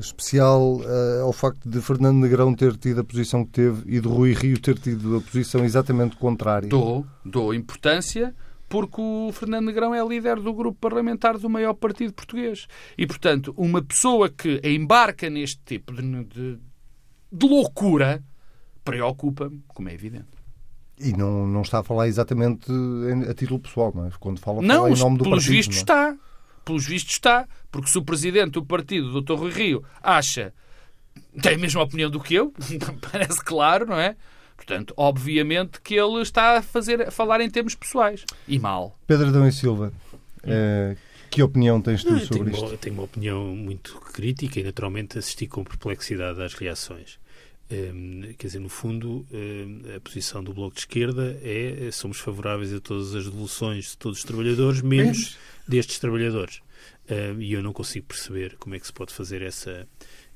[0.01, 4.09] especial uh, ao facto de Fernando Negrão ter tido a posição que teve e de
[4.09, 6.69] Rui Rio ter tido a posição exatamente contrária?
[6.69, 8.35] Dou, dou importância
[8.69, 12.67] porque o Fernando Negrão é líder do grupo parlamentar do maior partido português.
[12.99, 16.59] E, portanto, uma pessoa que embarca neste tipo de, de,
[17.31, 18.25] de loucura
[18.85, 20.34] preocupa-me, como é evidente.
[20.99, 22.71] E não, não está a falar exatamente
[23.29, 24.11] a título pessoal, não é?
[24.21, 25.57] Quando fala, não, fala em nome do pelos partido.
[25.57, 25.83] Vistos não é?
[25.83, 26.17] está.
[26.65, 27.49] Pelos vistos está.
[27.71, 29.35] Porque se o presidente do partido, o Dr.
[29.35, 30.55] Rui Rio, acha,
[31.43, 32.53] tem a mesma opinião do que eu,
[33.13, 34.17] parece claro, não é?
[34.57, 38.25] Portanto, obviamente que ele está a, fazer, a falar em termos pessoais.
[38.47, 38.97] E mal.
[39.07, 39.93] Pedro Adão e Silva,
[40.45, 40.97] eh,
[41.31, 42.67] que opinião tens tu não, sobre tenho isto?
[42.67, 47.19] Uma, tenho uma opinião muito crítica e, naturalmente, assisti com perplexidade às reações.
[47.71, 52.73] Um, quer dizer, no fundo, um, a posição do Bloco de Esquerda é somos favoráveis
[52.73, 56.61] a todas as devoluções de todos os trabalhadores, menos destes trabalhadores.
[57.11, 59.87] Um, e eu não consigo perceber como é que se pode fazer essa,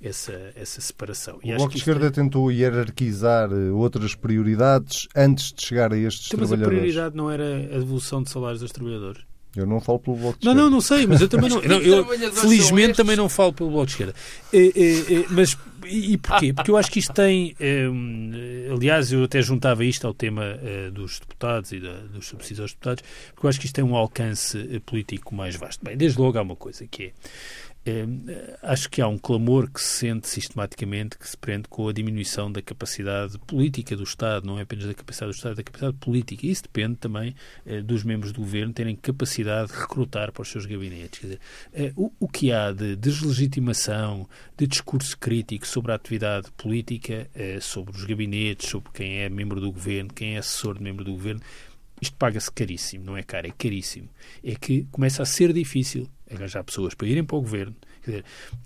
[0.01, 1.39] essa, essa separação.
[1.43, 2.11] E o Bloco de Esquerda é...
[2.11, 6.79] tentou hierarquizar eh, outras prioridades antes de chegar a estes então, trabalhadores.
[6.79, 9.28] Mas a prioridade não era a devolução de salários dos trabalhadores?
[9.57, 10.55] Eu não falo pelo Bloco de Esquerda.
[10.55, 11.61] Não, não, não sei, mas eu também não.
[11.63, 14.15] não eu, felizmente também não falo pelo Bloco de Esquerda.
[14.53, 15.57] É, é, é, mas
[15.89, 16.53] e, e porquê?
[16.53, 17.57] Porque eu acho que isto tem.
[17.59, 17.89] Eh,
[18.71, 22.73] aliás, eu até juntava isto ao tema eh, dos deputados e da, dos subsídios aos
[22.73, 23.03] deputados,
[23.35, 25.85] porque eu acho que isto tem um alcance eh, político mais vasto.
[25.85, 27.13] Bem, desde logo há uma coisa que é
[28.63, 32.51] acho que há um clamor que se sente sistematicamente que se prende com a diminuição
[32.51, 36.47] da capacidade política do Estado, não é apenas da capacidade do Estado, da capacidade política.
[36.47, 40.67] Isso depende também eh, dos membros do governo terem capacidade de recrutar para os seus
[40.67, 41.21] gabinetes.
[41.21, 41.41] Dizer,
[41.73, 47.59] eh, o, o, que há de deslegitimação, de discurso crítico sobre a atividade política, eh,
[47.61, 51.13] sobre os gabinetes, sobre quem é membro do governo, quem é assessor de membro do
[51.13, 51.41] governo,
[52.01, 54.09] isto paga-se caríssimo, não é caro, é caríssimo.
[54.43, 57.75] É que começa a ser difícil arranjar pessoas para irem para o governo.
[58.03, 58.25] Quer dizer,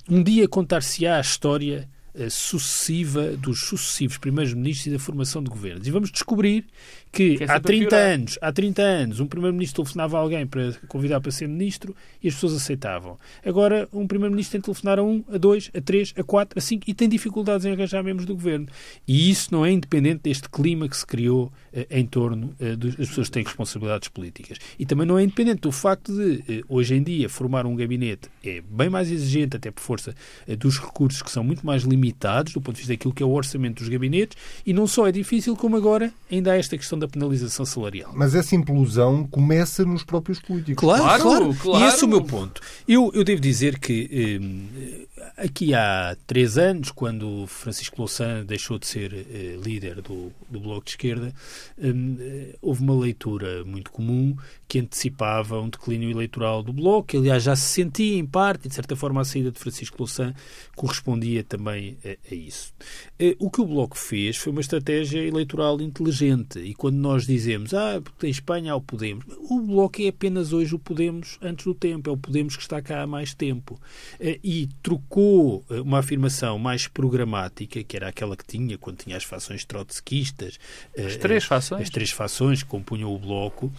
[0.09, 5.48] um dia contar-se-á a história eh, sucessiva dos sucessivos primeiros ministros e da formação de
[5.48, 5.87] governos.
[5.87, 6.66] E vamos descobrir
[7.12, 10.72] que, que é há 30 anos, há 30 anos, um primeiro-ministro telefonava a alguém para
[10.88, 13.18] convidar para ser ministro e as pessoas aceitavam.
[13.44, 16.62] Agora, um primeiro-ministro tem de telefonar a um, a dois, a três, a quatro, a
[16.62, 18.66] cinco e tem dificuldades em arranjar membros do governo.
[19.07, 22.94] E isso não é independente deste clima que se criou eh, em torno eh, das
[22.94, 24.59] pessoas que têm responsabilidades políticas.
[24.79, 28.31] E também não é independente do facto de, eh, hoje em dia, formar um gabinete
[28.42, 30.14] é bem mais exigente, até por força
[30.59, 33.31] dos recursos que são muito mais limitados do ponto de vista daquilo que é o
[33.31, 37.09] orçamento dos gabinetes, e não só é difícil, como agora ainda há esta questão da
[37.09, 38.12] penalização salarial.
[38.15, 40.81] Mas essa implosão começa nos próprios políticos.
[40.81, 41.23] Claro, claro.
[41.23, 41.55] claro.
[41.55, 41.85] claro.
[41.85, 42.61] E esse é o meu ponto.
[42.87, 48.87] Eu, eu devo dizer que eh, aqui há três anos, quando Francisco Louçã deixou de
[48.87, 51.33] ser eh, líder do, do Bloco de Esquerda,
[51.79, 54.37] eh, houve uma leitura muito comum
[54.69, 58.69] que antecipava um declínio eleitoral do Bloco, que aliás já se sentia em parte, e
[58.69, 60.35] de certa forma a saída de Francisco Louçã
[60.75, 62.73] correspondia também a, a isso.
[63.19, 67.72] Eh, o que o Bloco fez foi uma estratégia eleitoral inteligente, e quando nós dizemos,
[67.74, 71.74] ah, em Espanha há o Podemos, o Bloco é apenas hoje o Podemos antes do
[71.74, 73.81] tempo, é o Podemos que está cá há mais tempo.
[74.20, 79.16] Eh, e trocou eh, uma afirmação mais programática, que era aquela que tinha quando tinha
[79.16, 80.59] as fações trotskistas,
[80.96, 83.72] as três fações, as três fações que compunham o Bloco,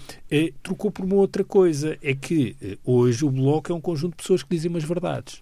[0.61, 4.43] trocou por uma outra coisa, é que hoje o Bloco é um conjunto de pessoas
[4.43, 5.41] que dizem umas verdades.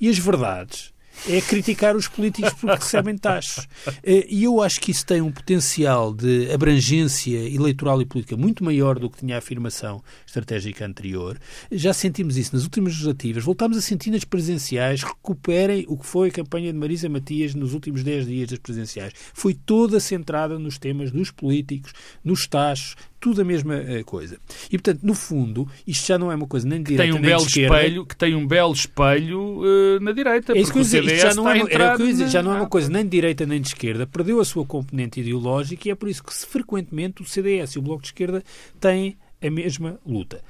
[0.00, 0.92] E as verdades
[1.28, 3.68] é criticar os políticos porque recebem taxas.
[4.02, 8.64] Eh, e eu acho que isso tem um potencial de abrangência eleitoral e política muito
[8.64, 11.38] maior do que tinha a afirmação estratégica anterior.
[11.70, 15.02] Já sentimos isso nas últimas legislativas, voltamos a sentir nas presenciais.
[15.02, 19.12] Recuperem o que foi a campanha de Marisa Matias nos últimos 10 dias das presenciais.
[19.34, 21.92] Foi toda centrada nos temas dos políticos,
[22.24, 24.36] nos taxos, tudo a mesma eh, coisa.
[24.66, 27.22] E, portanto, no fundo, isto já não é uma coisa nem de direita tem um
[27.22, 27.76] nem belo de esquerda.
[27.76, 30.52] Espelho, que tem um belo espelho uh, na direita.
[30.52, 32.68] É isso que eu dizer, já não, é, era que dizer, já não é uma
[32.68, 34.08] coisa nem de direita nem de esquerda.
[34.08, 37.82] Perdeu a sua componente ideológica e é por isso que, frequentemente, o CDS e o
[37.82, 38.42] Bloco de Esquerda
[38.80, 40.42] têm a mesma luta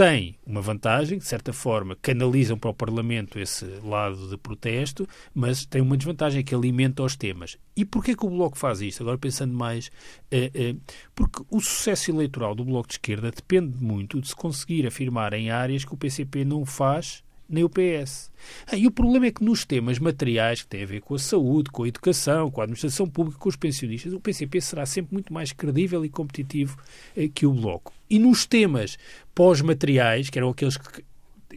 [0.00, 5.66] tem uma vantagem, de certa forma, canalizam para o Parlamento esse lado de protesto, mas
[5.66, 7.58] tem uma desvantagem que alimenta os temas.
[7.76, 9.02] E porquê que o Bloco faz isto?
[9.02, 9.90] Agora pensando mais,
[10.30, 10.76] é, é,
[11.14, 15.50] porque o sucesso eleitoral do Bloco de Esquerda depende muito de se conseguir afirmar em
[15.50, 18.30] áreas que o PCP não faz nem o PS.
[18.66, 21.18] Ah, e o problema é que nos temas materiais que têm a ver com a
[21.18, 25.14] saúde, com a educação, com a administração pública, com os pensionistas, o PCP será sempre
[25.14, 26.78] muito mais credível e competitivo
[27.16, 27.92] eh, que o Bloco.
[28.08, 28.96] E nos temas
[29.34, 31.04] pós-materiais, que eram aqueles que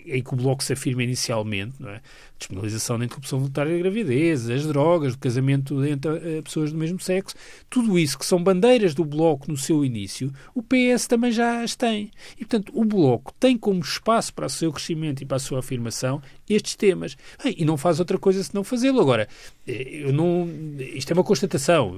[0.05, 2.01] em que o Bloco se afirma inicialmente, não é?
[2.43, 6.99] despenalização da interrupção voluntária da gravidez, as drogas, o casamento entre uh, pessoas do mesmo
[6.99, 7.35] sexo,
[7.69, 11.75] tudo isso que são bandeiras do Bloco no seu início, o PS também já as
[11.75, 12.11] tem.
[12.35, 15.59] E, portanto, o Bloco tem como espaço para o seu crescimento e para a sua
[15.59, 17.15] afirmação estes temas.
[17.45, 18.99] E não faz outra coisa senão fazê-lo.
[18.99, 19.27] Agora,
[19.65, 21.95] eh, eu não, isto é uma constatação.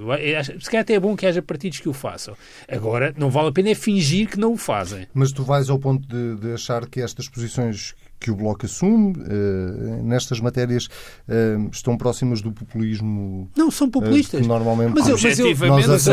[0.59, 2.37] Se calhar até é bom que haja partidos que o façam.
[2.67, 5.07] Agora, não vale a pena é fingir que não o fazem.
[5.13, 7.94] Mas tu vais ao ponto de, de achar que estas posições
[8.25, 13.47] que o Bloco assume uh, nestas matérias uh, estão próximas do populismo.
[13.55, 14.43] Não, são populistas.
[14.43, 16.07] Uh, normalmente mas eu, mas, eu, mas,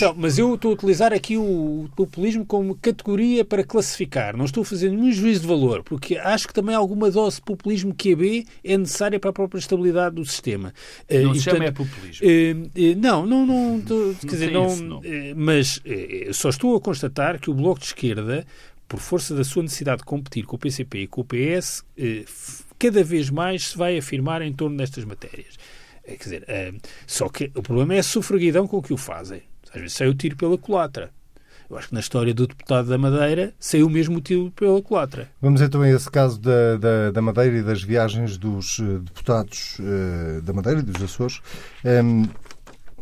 [0.00, 4.34] não, mas eu estou a utilizar aqui o populismo como categoria para classificar.
[4.34, 7.42] Não estou a fazer nenhum juízo de valor, porque acho que também alguma dose de
[7.42, 10.72] populismo QB é necessária para a própria estabilidade do sistema.
[11.10, 12.26] Não se chama é populismo.
[12.96, 13.82] não, não, não,
[14.22, 15.02] quer dizer, não, não,
[15.36, 15.82] mas
[16.32, 18.46] só estou a constatar que o Bloco de Esquerda
[18.88, 22.24] por força da sua necessidade de competir com o PCP e com o PS, eh,
[22.78, 25.56] cada vez mais se vai afirmar em torno destas matérias.
[26.02, 26.72] É, quer dizer, eh,
[27.06, 29.42] só que o problema é a sufraguidão com que o fazem.
[29.72, 31.10] Às vezes sai o tiro pela culatra.
[31.68, 35.28] Eu acho que na história do deputado da Madeira saiu mesmo tiro pela culatra.
[35.38, 39.76] Vamos então a esse caso da, da, da Madeira e das viagens dos deputados
[40.44, 41.42] da Madeira e dos Açores.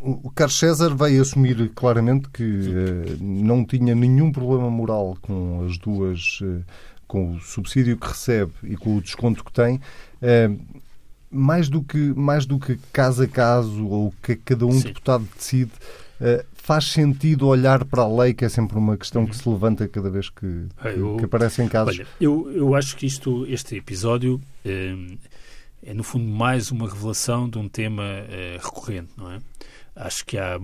[0.01, 5.77] O Carlos César vai assumir claramente que uh, não tinha nenhum problema moral com as
[5.77, 6.63] duas, uh,
[7.07, 9.81] com o subsídio que recebe e com o desconto que tem.
[10.21, 10.59] Uh,
[11.29, 14.87] mais do que mais do que caso a caso ou que cada um Sim.
[14.87, 15.71] deputado decide,
[16.53, 20.09] faz sentido olhar para a lei, que é sempre uma questão que se levanta cada
[20.09, 21.99] vez que, ah, que aparece em casos.
[21.99, 27.57] Olha, eu, eu acho que isto, este episódio é, no fundo, mais uma revelação de
[27.57, 28.03] um tema
[28.61, 29.39] recorrente, não é?
[29.99, 30.59] Acho que há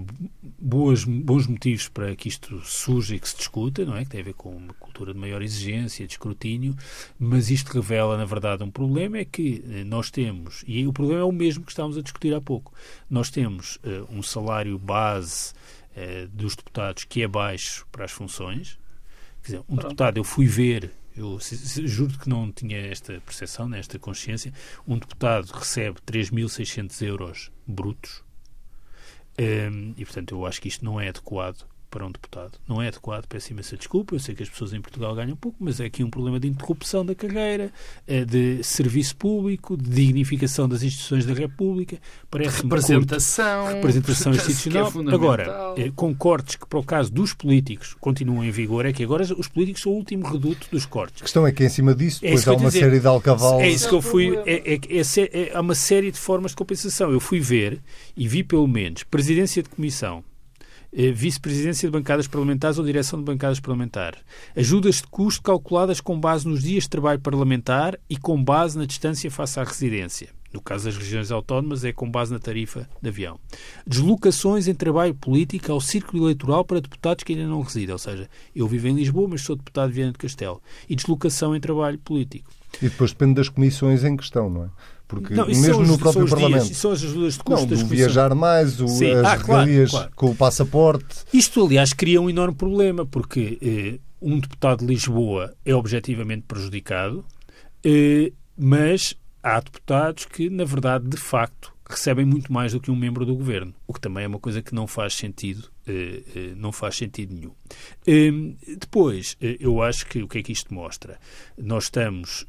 [0.60, 4.04] boas, bons motivos para que isto surja e que se discuta, não é?
[4.04, 6.76] Que tem a ver com uma cultura de maior exigência, de escrutínio,
[7.18, 11.22] mas isto revela, na verdade, um problema é que eh, nós temos, e o problema
[11.22, 12.74] é o mesmo que estávamos a discutir há pouco,
[13.10, 15.54] nós temos uh, um salário base
[15.98, 18.78] uh, dos deputados que é baixo para as funções.
[19.42, 19.82] Quer dizer, um Pronto.
[19.82, 21.38] deputado, eu fui ver eu
[21.86, 24.52] juro que não tinha esta percepção, esta consciência.
[24.88, 28.24] Um deputado recebe 3.600 euros brutos
[29.38, 32.54] e, portanto, eu acho que isto não é adequado para um deputado.
[32.68, 35.58] Não é adequado, peço imensa desculpa, eu sei que as pessoas em Portugal ganham pouco,
[35.60, 37.72] mas é aqui um problema de interrupção da carreira,
[38.08, 42.00] eh, de serviço público, de dignificação das instituições da República,
[42.32, 44.92] parece representação, curto, representação institucional.
[44.92, 48.92] É Agora, eh, com cortes que, para o caso dos políticos, continuam em vigor, é
[48.92, 51.22] que agora os políticos são o último reduto dos cortes.
[51.22, 53.06] A questão é que, em cima disso, é depois é há uma dizer, série de
[53.06, 53.62] alcavalos.
[53.62, 54.36] É isso que eu fui.
[54.48, 57.12] É, é, é, é, uma série de formas de compensação.
[57.12, 57.80] Eu fui ver
[58.18, 60.24] e vi, pelo menos, presidência de comissão
[60.94, 64.20] vice-presidência de bancadas parlamentares ou direção de bancadas parlamentares.
[64.56, 68.86] Ajudas de custo calculadas com base nos dias de trabalho parlamentar e com base na
[68.86, 70.30] distância face à residência.
[70.54, 73.40] No caso das regiões autónomas, é com base na tarifa de avião.
[73.88, 77.92] Deslocações em trabalho político ao círculo eleitoral para deputados que ainda não residem.
[77.92, 80.62] Ou seja, eu vivo em Lisboa, mas sou deputado de Viana de Castelo.
[80.88, 82.52] E deslocação em trabalho político.
[82.80, 84.70] E depois depende das comissões em questão, não é?
[85.22, 86.66] Porque não, mesmo no próprio Parlamento.
[86.66, 89.12] Dias, são as ajudas de não, viajar mais, o, Sim.
[89.12, 90.16] as ah, regalias claro, claro.
[90.16, 91.16] com o passaporte.
[91.34, 97.26] Isto, aliás, cria um enorme problema, porque eh, um deputado de Lisboa é objetivamente prejudicado,
[97.84, 102.96] eh, mas há deputados que, na verdade, de facto, recebem muito mais do que um
[102.96, 105.70] membro do governo, o que também é uma coisa que não faz sentido,
[106.58, 107.52] não faz sentido nenhum.
[108.08, 111.20] Ehm, depois, eh, eu acho que o que é que isto mostra?
[111.58, 112.46] Nós estamos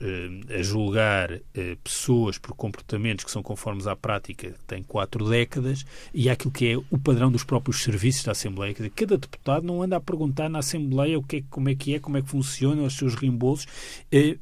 [0.48, 1.40] a julgar
[1.82, 6.72] pessoas por comportamentos que são conformes à prática que têm quatro décadas e aquilo que
[6.72, 8.74] é o padrão dos próprios serviços da Assembleia.
[8.74, 11.74] Quer dizer, cada deputado não anda a perguntar na Assembleia o que é, como é
[11.74, 13.66] que é, como é que funcionam os seus reembolsos,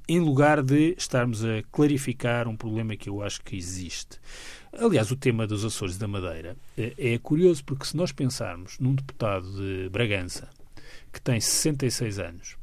[0.09, 4.19] em lugar de estarmos a clarificar um problema que eu acho que existe.
[4.73, 8.95] Aliás, o tema dos Açores da Madeira é, é curioso porque se nós pensarmos num
[8.95, 10.49] deputado de Bragança
[11.13, 12.57] que tem 66 anos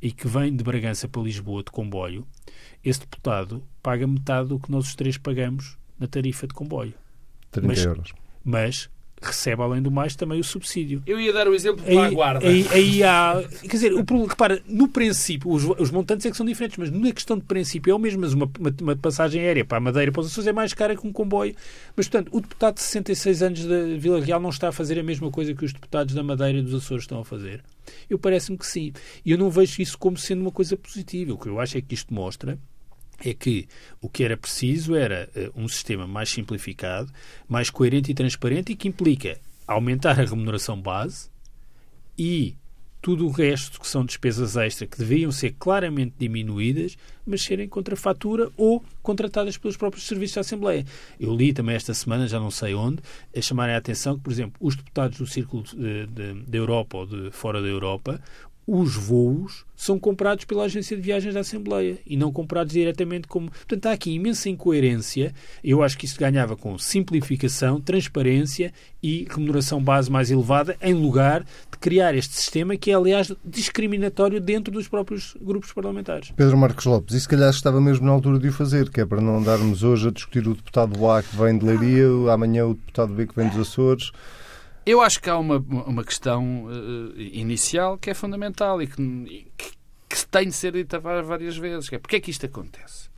[0.00, 2.26] e que vem de Bragança para Lisboa de comboio,
[2.84, 6.94] esse deputado paga metade do que nós os três pagamos na tarifa de comboio.
[7.50, 8.12] 30 mas, euros.
[8.44, 11.02] Mas recebe, além do mais, também o subsídio.
[11.06, 12.46] Eu ia dar o exemplo aí, da guarda.
[12.46, 13.42] Aí, aí há...
[13.62, 16.90] Quer dizer, o problema, repara, no princípio, os, os, montantes é que são diferentes, mas
[16.90, 19.80] na questão de princípio é o mesmo, mas uma, uma, uma, passagem aérea para a
[19.80, 21.54] Madeira para os Açores é mais cara que um comboio.
[21.96, 25.02] Mas, portanto, o deputado de 66 anos da Vila Real não está a fazer a
[25.02, 27.62] mesma coisa que os deputados da Madeira e dos Açores estão a fazer?
[28.10, 28.92] Eu parece-me que sim.
[29.24, 31.32] E eu não vejo isso como sendo uma coisa positiva.
[31.32, 32.58] O que eu acho é que isto mostra
[33.24, 33.68] é que
[34.00, 37.12] o que era preciso era uh, um sistema mais simplificado,
[37.48, 41.28] mais coerente e transparente e que implica aumentar a remuneração base
[42.18, 42.56] e
[43.06, 47.94] tudo o resto que são despesas extra que deviam ser claramente diminuídas, mas serem contra
[47.94, 50.84] fatura ou contratadas pelos próprios serviços da Assembleia.
[51.20, 53.00] Eu li também esta semana, já não sei onde,
[53.36, 55.62] a chamarem a atenção que, por exemplo, os deputados do Círculo
[56.48, 58.20] da Europa ou de fora da Europa,
[58.66, 63.50] os voos são comprados pela agência de viagens da Assembleia e não comprados diretamente como.
[63.50, 65.32] Portanto, há aqui imensa incoerência.
[65.62, 71.42] Eu acho que isso ganhava com simplificação, transparência e remuneração base mais elevada, em lugar
[71.42, 76.32] de criar este sistema que é, aliás, discriminatório dentro dos próprios grupos parlamentares.
[76.34, 79.06] Pedro Marcos Lopes, isso se calhar estava mesmo na altura de o fazer, que é
[79.06, 82.74] para não darmos hoje a discutir o deputado A que vem de Leiria, amanhã o
[82.74, 84.10] deputado B que vem dos Açores.
[84.86, 89.72] Eu acho que há uma, uma questão uh, inicial que é fundamental e que, que,
[90.08, 93.10] que tem de ser dita várias vezes, que é porque é que isto acontece?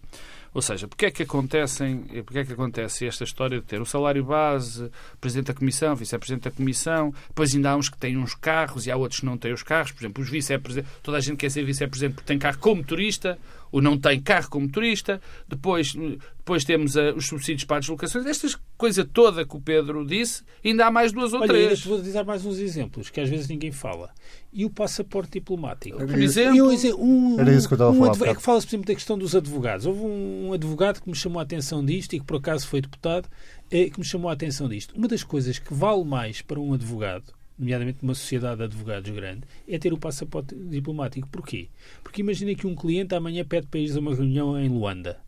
[0.54, 3.84] Ou seja, porque é que acontecem, porque é que acontece esta história de ter o
[3.84, 8.34] salário base, presidente da comissão, vice-presidente da comissão, depois ainda há uns que têm uns
[8.34, 11.20] carros e há outros que não têm os carros, por exemplo, os vice-presidentes, toda a
[11.20, 13.38] gente quer ser vice-presidente porque tem carro como motorista,
[13.70, 15.94] ou não tem carro como motorista, depois,
[16.38, 18.46] depois temos uh, os subsídios para as deslocações, esta
[18.78, 21.84] coisa toda que o Pedro disse, ainda há mais duas ou Olha, três.
[21.84, 24.10] Vou dizer mais uns exemplos que às vezes ninguém fala.
[24.52, 25.98] E o passaporte diplomático?
[25.98, 28.30] Por exemplo, um, Era isso que eu estava um, a falar.
[28.30, 29.84] É que fala-se, por exemplo, da questão dos advogados.
[29.84, 33.28] Houve um advogado que me chamou a atenção disto e que por acaso foi deputado,
[33.70, 34.96] é, que me chamou a atenção disto.
[34.96, 39.42] Uma das coisas que vale mais para um advogado nomeadamente numa sociedade de advogados grande,
[39.66, 41.28] é ter o passaporte diplomático.
[41.28, 41.68] Porquê?
[42.04, 45.18] Porque imagina que um cliente amanhã pede para ir a uma reunião em Luanda.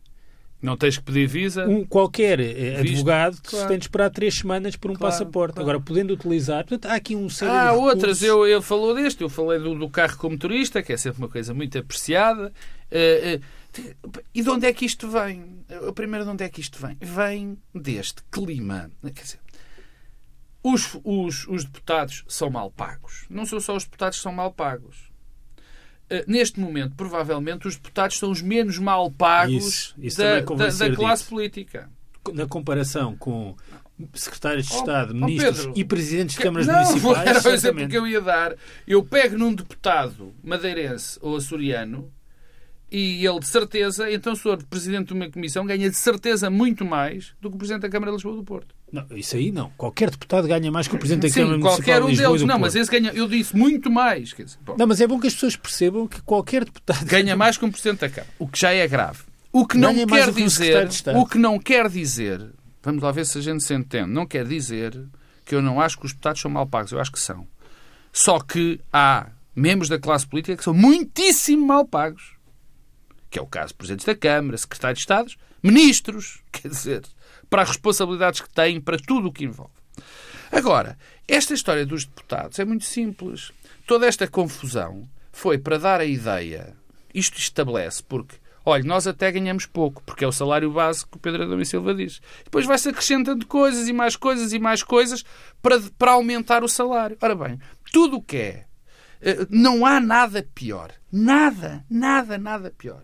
[0.62, 1.66] Não tens que pedir visa?
[1.66, 3.68] Um, qualquer eh, advogado claro.
[3.68, 5.54] tem de esperar três semanas por um claro, passaporte.
[5.54, 5.70] Claro.
[5.70, 6.66] Agora, podendo utilizar...
[6.66, 8.22] Portanto, há aqui um sério Há outras.
[8.22, 9.22] Eu, eu falou deste.
[9.22, 12.52] Eu falei do, do, carro como motorista, que é sempre uma coisa muito apreciada.
[12.92, 15.64] Uh, uh, e de onde é que isto vem?
[15.94, 16.96] Primeiro, de onde é que isto vem?
[17.00, 18.90] Vem deste clima.
[19.02, 19.40] Quer dizer,
[20.62, 23.24] os, os, os deputados são mal pagos.
[23.30, 25.09] Não são só os deputados que são mal pagos.
[26.10, 30.66] Uh, neste momento, provavelmente, os deputados são os menos mal pagos Isso, isso da, da,
[30.66, 31.30] da classe dito.
[31.30, 31.90] política.
[32.32, 33.54] Na comparação com
[34.14, 37.52] secretários de Oh, Estado, oh, ministros Pedro, e presidentes de câmaras não, municipais, era o
[37.52, 38.56] exemplo que eu ia dar.
[38.86, 42.12] Eu pego num deputado madeirense ou açoriano
[42.90, 47.34] e ele, de certeza, então, for presidente de uma comissão, ganha de certeza muito mais
[47.40, 48.74] do que o presidente da Câmara de Lisboa do Porto.
[48.92, 49.70] Não, isso aí não.
[49.76, 52.42] Qualquer deputado ganha mais que o presidente da Câmara Municipal qualquer de um Lisboa deles.
[52.42, 54.30] Não, mas esse ganha, eu disse muito mais.
[54.30, 57.64] Dizer, Não, mas é bom que as pessoas percebam que qualquer deputado ganha mais que
[57.64, 59.20] um presidente da Câmara, o que já é grave.
[59.52, 61.18] O que não Ganha mais quer que dizer, Estado.
[61.18, 62.40] o que não quer dizer,
[62.82, 64.96] vamos lá ver se a gente se entende, não quer dizer
[65.44, 67.46] que eu não acho que os deputados são mal pagos, eu acho que são.
[68.12, 72.34] Só que há membros da classe política que são muitíssimo mal pagos.
[73.28, 77.02] Que é o caso de presidentes da Câmara, secretários de Estados, ministros, quer dizer,
[77.50, 79.72] para as responsabilidades que têm, para tudo o que envolve.
[80.50, 80.96] Agora,
[81.28, 83.52] esta história dos deputados é muito simples.
[83.86, 86.74] Toda esta confusão foi para dar a ideia,
[87.14, 91.20] isto estabelece, porque, olha, nós até ganhamos pouco, porque é o salário base que o
[91.20, 92.20] Pedro Adão e Silva diz.
[92.44, 95.24] Depois vai-se acrescentando coisas e mais coisas e mais coisas
[95.62, 97.16] para, para aumentar o salário.
[97.20, 97.60] Ora bem,
[97.92, 98.64] tudo o que é.
[99.22, 100.92] eh, Não há nada pior.
[101.12, 103.02] Nada, nada, nada pior.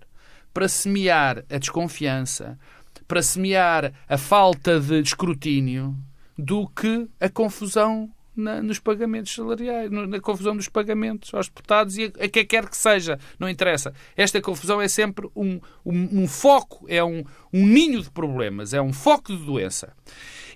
[0.52, 2.58] Para semear a desconfiança,
[3.06, 5.96] para semear a falta de escrutínio,
[6.36, 12.04] do que a confusão na- nos pagamentos salariais, na confusão dos pagamentos aos deputados e
[12.20, 13.94] a, a que quer que seja, não interessa.
[14.14, 18.82] Esta confusão é sempre um, um- um foco, é um, um ninho de problemas, é
[18.82, 19.94] um foco de doença.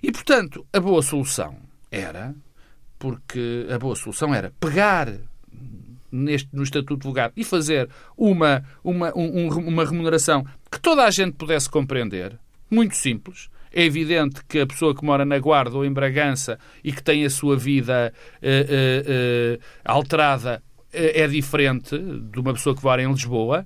[0.03, 1.57] E, portanto, a boa solução
[1.89, 2.35] era,
[2.99, 5.07] porque a boa solução era pegar
[6.11, 11.11] neste, no Estatuto de e fazer uma, uma, um- um- uma remuneração que toda a
[11.11, 12.37] gente pudesse compreender,
[12.69, 13.49] muito simples.
[13.73, 17.23] É evidente que a pessoa que mora na Guarda ou em Bragança e que tem
[17.23, 20.61] a sua vida eh, eh, eh, alterada
[20.93, 23.65] é diferente de uma pessoa que mora em Lisboa,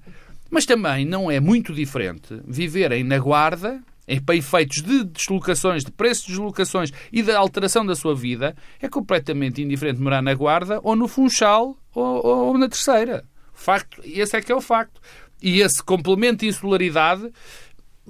[0.51, 3.81] mas também não é muito diferente viverem na Guarda,
[4.25, 8.87] para efeitos de deslocações, de preços de deslocações e da alteração da sua vida, é
[8.87, 13.25] completamente indiferente morar na Guarda ou no Funchal ou, ou- ou na Terceira.
[13.53, 15.01] Facto, esse é que é o facto.
[15.41, 17.31] E esse complemento de insularidade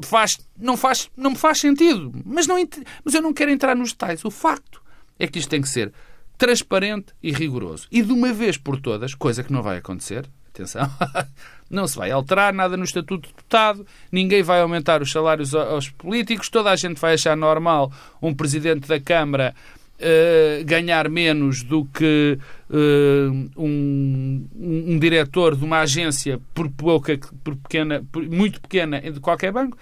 [0.01, 2.11] faz, não, faz, não me faz sentido.
[2.25, 2.55] Mas, não,
[3.03, 4.25] mas eu não quero entrar nos detalhes.
[4.25, 4.81] O facto
[5.17, 5.93] é que isto tem que ser
[6.37, 7.87] transparente e rigoroso.
[7.91, 10.89] E de uma vez por todas, coisa que não vai acontecer, atenção,
[11.69, 15.89] não se vai alterar nada no Estatuto de Deputado, ninguém vai aumentar os salários aos
[15.89, 17.91] políticos, toda a gente vai achar normal
[18.21, 19.53] um Presidente da Câmara
[19.97, 22.37] eh, ganhar menos do que
[22.69, 29.21] um, um, um diretor de uma agência por pouca, por pequena, por muito pequena de
[29.21, 29.77] qualquer banco.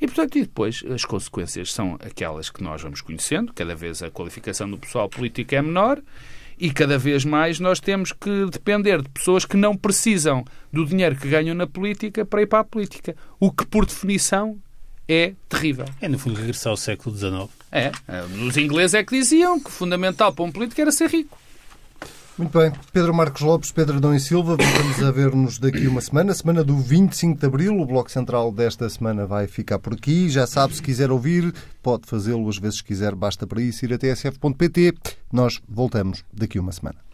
[0.00, 3.52] E, portanto, e depois as consequências são aquelas que nós vamos conhecendo.
[3.52, 6.00] Cada vez a qualificação do pessoal político é menor
[6.58, 11.16] e cada vez mais nós temos que depender de pessoas que não precisam do dinheiro
[11.16, 13.14] que ganham na política para ir para a política.
[13.38, 14.58] O que, por definição,
[15.08, 15.86] é terrível.
[16.00, 17.48] É, no fundo, regressar ao século XIX.
[17.72, 17.92] É.
[18.46, 21.38] Os ingleses é que diziam que o fundamental para um político era ser rico.
[22.38, 22.72] Muito bem.
[22.92, 26.76] Pedro Marcos Lopes, Pedro Adão e Silva, voltamos a ver-nos daqui uma semana, semana do
[26.76, 27.76] 25 de Abril.
[27.76, 30.28] O Bloco Central desta semana vai ficar por aqui.
[30.30, 33.98] Já sabe, se quiser ouvir, pode fazê-lo às vezes quiser, basta para isso ir a
[33.98, 34.94] tsf.pt.
[35.32, 37.07] Nós voltamos daqui uma semana.